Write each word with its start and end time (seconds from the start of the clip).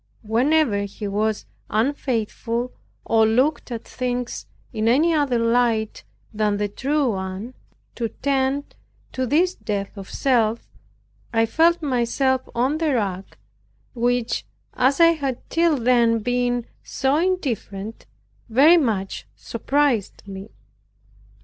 Whenever 0.23 0.79
he 0.79 1.07
was 1.07 1.45
unfaithful, 1.69 2.71
or 3.05 3.27
looked 3.27 3.71
at 3.71 3.83
things 3.83 4.47
in 4.73 4.87
any 4.87 5.13
other 5.13 5.37
light 5.37 6.03
than 6.33 6.57
the 6.57 6.67
true 6.67 7.11
one 7.11 7.53
to 7.93 8.09
tend 8.09 8.75
to 9.11 9.27
this 9.27 9.53
death 9.53 9.95
of 9.95 10.09
self 10.09 10.67
I 11.31 11.45
felt 11.45 11.83
myself 11.83 12.41
on 12.55 12.79
the 12.79 12.95
rack, 12.95 13.37
which, 13.93 14.43
as 14.73 14.99
I 14.99 15.11
had 15.11 15.47
till 15.51 15.77
then 15.77 16.17
been 16.17 16.65
so 16.81 17.17
indifferent, 17.17 18.07
very 18.49 18.77
much 18.77 19.27
surprised 19.35 20.27
me. 20.27 20.49